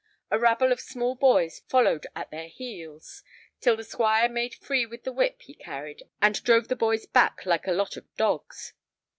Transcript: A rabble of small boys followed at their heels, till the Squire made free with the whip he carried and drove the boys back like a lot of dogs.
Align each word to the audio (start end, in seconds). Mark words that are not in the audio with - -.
A 0.31 0.39
rabble 0.39 0.71
of 0.71 0.79
small 0.79 1.13
boys 1.13 1.59
followed 1.67 2.07
at 2.15 2.31
their 2.31 2.47
heels, 2.47 3.21
till 3.59 3.75
the 3.77 3.83
Squire 3.83 4.27
made 4.27 4.55
free 4.55 4.83
with 4.83 5.03
the 5.03 5.13
whip 5.13 5.43
he 5.43 5.53
carried 5.53 6.01
and 6.19 6.41
drove 6.43 6.69
the 6.69 6.75
boys 6.75 7.05
back 7.05 7.45
like 7.45 7.67
a 7.67 7.71
lot 7.71 7.95
of 7.97 8.15
dogs. 8.17 8.73